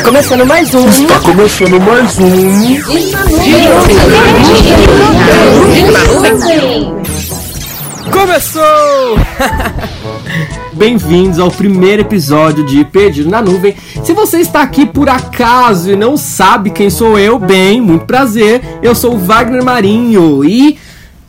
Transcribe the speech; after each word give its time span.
Está 0.00 0.08
começando 0.08 0.46
mais 0.46 0.74
um. 0.74 0.88
Está 0.88 1.20
começando 1.20 1.78
mais 1.78 2.18
um. 2.18 2.30
Começou! 8.10 9.18
Bem-vindos 10.72 11.38
ao 11.38 11.50
primeiro 11.50 12.00
episódio 12.00 12.64
de 12.64 12.82
Perdido 12.82 13.28
na 13.28 13.42
Nuvem. 13.42 13.76
Se 14.02 14.14
você 14.14 14.38
está 14.38 14.62
aqui 14.62 14.86
por 14.86 15.10
acaso 15.10 15.90
e 15.90 15.96
não 15.96 16.16
sabe 16.16 16.70
quem 16.70 16.88
sou 16.88 17.18
eu, 17.18 17.38
bem, 17.38 17.78
muito 17.78 18.06
prazer. 18.06 18.62
Eu 18.82 18.94
sou 18.94 19.16
o 19.16 19.18
Wagner 19.18 19.62
Marinho 19.62 20.42
e 20.42 20.78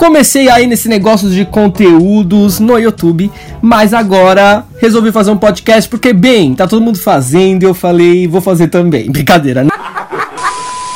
comecei 0.00 0.48
aí 0.48 0.66
nesse 0.66 0.88
negócio 0.88 1.28
de 1.28 1.44
conteúdos 1.44 2.58
no 2.58 2.78
YouTube, 2.78 3.30
mas 3.60 3.92
agora 3.92 4.64
resolvi 4.80 5.12
fazer 5.12 5.30
um 5.30 5.36
podcast 5.36 5.90
porque, 5.90 6.14
bem, 6.14 6.54
tá 6.54 6.66
todo 6.66 6.80
mundo 6.80 6.98
fazendo 6.98 7.64
e 7.64 7.66
eu 7.66 7.74
falei, 7.74 8.26
vou 8.26 8.40
fazer 8.40 8.68
também. 8.68 9.08
Brincadeira, 9.12 9.62
né? 9.62 9.68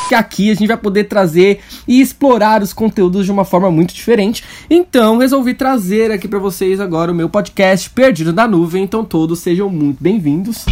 que 0.09 0.15
aqui 0.15 0.51
a 0.51 0.55
gente 0.55 0.69
vai 0.69 0.77
poder 0.79 1.05
trazer 1.05 1.61
e 1.87 2.01
explorar 2.01 2.63
os 2.63 2.73
conteúdos 2.73 3.27
de 3.27 3.33
uma 3.33 3.45
forma 3.45 3.71
muito 3.71 3.93
diferente. 3.93 4.43
Então, 4.71 5.19
resolvi 5.19 5.53
trazer 5.53 6.11
aqui 6.11 6.27
para 6.27 6.39
vocês 6.39 6.81
agora 6.81 7.13
o 7.13 7.15
meu 7.15 7.29
podcast 7.29 7.91
Perdido 7.91 8.33
na 8.33 8.49
Nuvem. 8.49 8.85
Então, 8.85 9.05
todos 9.05 9.39
sejam 9.39 9.69
muito 9.69 10.03
bem-vindos. 10.03 10.65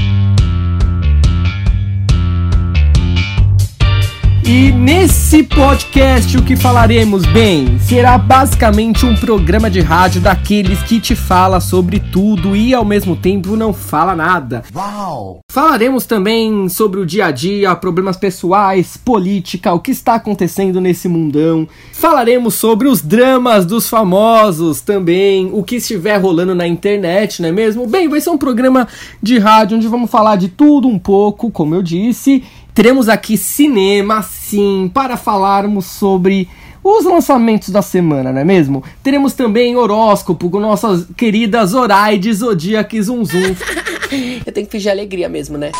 E 4.55 4.71
nesse 4.71 5.43
podcast 5.45 6.37
o 6.37 6.43
que 6.43 6.57
falaremos 6.57 7.25
bem 7.25 7.79
será 7.79 8.19
basicamente 8.19 9.07
um 9.07 9.17
programa 9.17 9.71
de 9.71 9.81
rádio 9.81 10.21
daqueles 10.21 10.83
que 10.83 11.01
te 11.01 11.17
fala 11.17 11.59
sobre 11.59 11.99
tudo 11.99 12.55
e 12.55 12.75
ao 12.75 12.85
mesmo 12.85 13.17
tempo 13.17 13.57
não 13.57 13.73
fala 13.73 14.15
nada. 14.15 14.63
Uau! 14.75 15.42
Falaremos 15.53 16.07
também 16.07 16.67
sobre 16.71 16.99
o 16.99 17.05
dia 17.05 17.27
a 17.27 17.31
dia, 17.31 17.77
problemas 17.77 18.17
pessoais, 18.17 18.97
política, 18.97 19.75
o 19.75 19.81
que 19.81 19.91
está 19.91 20.15
acontecendo 20.15 20.81
nesse 20.81 21.11
mundão. 21.11 21.69
Falaremos 21.93 22.55
sobre 22.55 22.89
os 22.89 23.03
dramas 23.03 23.67
dos 23.67 23.87
famosos 23.87 24.81
também, 24.81 25.51
o 25.53 25.63
que 25.63 25.77
estiver 25.77 26.17
rolando 26.17 26.55
na 26.55 26.67
internet, 26.67 27.43
não 27.43 27.51
é 27.51 27.53
mesmo? 27.53 27.87
Bem, 27.87 28.09
vai 28.09 28.19
ser 28.19 28.31
um 28.31 28.39
programa 28.39 28.89
de 29.23 29.39
rádio 29.39 29.77
onde 29.77 29.87
vamos 29.89 30.11
falar 30.11 30.37
de 30.37 30.49
tudo 30.49 30.89
um 30.89 30.99
pouco, 30.99 31.51
como 31.51 31.75
eu 31.75 31.83
disse. 31.83 32.43
Teremos 32.73 33.11
aqui 33.11 33.37
cinema, 33.37 34.23
sim, 34.23 34.91
para 34.95 35.19
falarmos 35.19 35.85
sobre 35.85 36.49
os 36.83 37.05
lançamentos 37.05 37.69
da 37.69 37.83
semana, 37.83 38.33
não 38.33 38.41
é 38.41 38.45
mesmo? 38.45 38.83
Teremos 39.03 39.35
também 39.35 39.77
horóscopo 39.77 40.49
com 40.49 40.59
nossas 40.59 41.07
queridas 41.15 41.73
Zoraide, 41.73 42.33
Zodíaco 42.33 42.97
e 42.97 43.03
Zum 43.03 43.23
Zum. 43.23 43.55
Eu 44.45 44.53
tenho 44.53 44.67
que 44.67 44.73
fingir 44.73 44.91
alegria 44.91 45.29
mesmo, 45.29 45.57
né? 45.59 45.73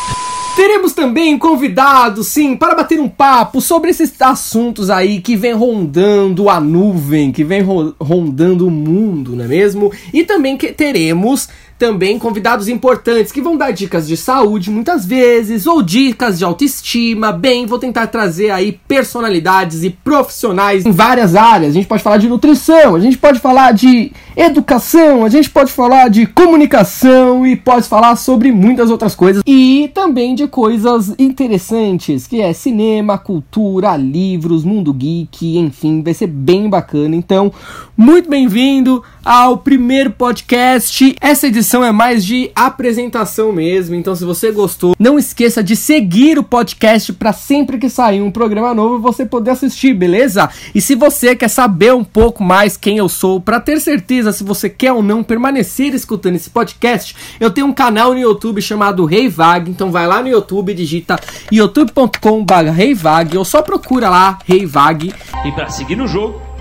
Teremos 0.55 0.93
também 0.93 1.39
convidados, 1.39 2.29
sim, 2.29 2.55
para 2.55 2.75
bater 2.75 3.01
um 3.01 3.09
papo 3.09 3.59
sobre 3.59 3.89
esses 3.89 4.13
assuntos 4.21 4.91
aí 4.91 5.19
que 5.19 5.35
vem 5.35 5.55
rondando 5.55 6.51
a 6.51 6.61
nuvem, 6.61 7.33
que 7.33 7.43
vem 7.43 7.63
ro 7.63 7.95
rondando 7.99 8.67
o 8.67 8.71
mundo, 8.71 9.35
não 9.35 9.47
é 9.47 9.49
mesmo? 9.49 9.91
E 10.13 10.25
também 10.25 10.59
que 10.59 10.71
teremos 10.71 11.49
também 11.83 12.17
convidados 12.17 12.69
importantes 12.69 13.33
que 13.33 13.41
vão 13.41 13.57
dar 13.57 13.73
dicas 13.73 14.07
de 14.07 14.17
saúde 14.17 14.71
muitas 14.71 15.05
vezes 15.05 15.67
ou 15.67 15.83
dicas 15.83 16.39
de 16.39 16.45
autoestima. 16.45 17.33
Bem, 17.33 17.67
vou 17.67 17.77
tentar 17.77 18.07
trazer 18.07 18.51
aí 18.51 18.79
personalidades 18.87 19.83
e 19.83 19.91
profissionais 19.91 20.87
em 20.87 20.93
várias 20.93 21.35
áreas. 21.35 21.71
A 21.71 21.75
gente 21.75 21.89
pode 21.89 22.03
falar 22.03 22.19
de 22.19 22.29
nutrição, 22.29 22.95
a 22.95 23.01
gente 23.01 23.19
pode 23.19 23.41
falar 23.41 23.73
de 23.73 24.13
educação, 24.37 25.25
a 25.25 25.29
gente 25.29 25.51
pode 25.51 25.71
falar 25.73 26.09
de 26.09 26.27
comunicação 26.27 27.47
e 27.47 27.55
pode 27.57 27.89
falar 27.89 28.17
sobre 28.17 28.51
muitas 28.51 28.91
outras 28.91 29.15
coisas 29.15 29.43
e 29.47 29.91
também 29.93 30.35
de 30.35 30.47
coisas 30.47 31.15
interessantes, 31.19 32.27
que 32.27 32.41
é 32.41 32.53
cinema, 32.53 33.19
cultura, 33.19 33.97
livros, 33.97 34.65
mundo 34.65 34.93
geek, 34.93 35.59
enfim, 35.59 36.03
vai 36.03 36.15
ser 36.15 36.27
bem 36.27 36.69
bacana. 36.69 37.15
Então, 37.15 37.53
muito 37.97 38.29
bem-vindo 38.29 39.03
ao 39.25 39.59
primeiro 39.59 40.11
podcast. 40.11 41.15
Essa 41.21 41.47
edição 41.47 41.85
é 41.85 41.93
mais 41.93 42.25
de 42.25 42.51
apresentação 42.55 43.53
mesmo, 43.53 43.95
então 43.95 44.15
se 44.15 44.25
você 44.25 44.51
gostou, 44.51 44.95
não 44.99 45.19
esqueça 45.19 45.63
de 45.63 45.77
seguir 45.77 46.39
o 46.39 46.43
podcast 46.43 47.13
para 47.13 47.33
sempre 47.33 47.79
que 47.79 47.89
sair 47.89 48.23
um 48.23 48.31
programa 48.31 48.75
novo 48.75 48.99
você 48.99 49.27
poder 49.27 49.51
assistir, 49.51 49.95
beleza? 49.95 50.49
E 50.75 50.81
se 50.81 50.95
você 50.95 51.37
quer 51.37 51.49
saber 51.49 51.93
um 51.95 52.05
pouco 52.05 52.43
mais 52.43 52.77
quem 52.77 52.97
eu 52.97 53.09
sou, 53.09 53.41
para 53.41 53.61
ter 53.61 53.81
certeza 53.81 54.22
se 54.31 54.45
você 54.45 54.69
quer 54.69 54.93
ou 54.93 55.03
não 55.03 55.25
permanecer 55.25 55.95
escutando 55.95 56.37
esse 56.37 56.51
podcast, 56.51 57.17
eu 57.41 57.51
tenho 57.51 57.67
um 57.67 57.73
canal 57.73 58.13
no 58.13 58.21
YouTube 58.21 58.61
chamado 58.61 59.07
Rei 59.07 59.23
hey 59.23 59.29
Vag, 59.29 59.71
então 59.71 59.91
vai 59.91 60.07
lá 60.07 60.21
no 60.23 60.29
YouTube, 60.29 60.75
digita 60.75 61.19
youtube.com/reivag 61.51 63.39
ou 63.39 63.45
só 63.45 63.63
procura 63.63 64.11
lá 64.11 64.39
Rei 64.45 64.61
hey 64.61 64.67
Vag. 64.67 65.15
E 65.45 65.53
para 65.53 65.71
seguir 65.71 65.97
no 65.97 66.07
jogo 66.07 66.53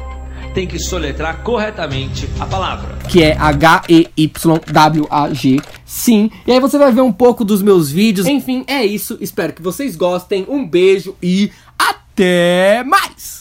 tem 0.53 0.67
que 0.67 0.77
soletrar 0.79 1.41
corretamente 1.43 2.27
a 2.39 2.45
palavra. 2.45 2.97
Que 3.09 3.23
é 3.23 3.37
H-E-Y-W-A-G. 3.37 4.01
Sim. 5.85 6.29
E 6.45 6.51
aí 6.51 6.59
você 6.59 6.77
vai 6.77 6.91
ver 6.91 6.99
um 7.01 7.11
pouco 7.11 7.43
dos 7.45 7.61
meus 7.61 7.89
vídeos. 7.89 8.27
Enfim, 8.27 8.63
é 8.67 8.85
isso. 8.85 9.17
Espero 9.21 9.53
que 9.53 9.61
vocês 9.61 9.95
gostem. 9.95 10.45
Um 10.49 10.67
beijo 10.67 11.15
e 11.21 11.51
até 11.77 12.83
mais! 12.83 13.40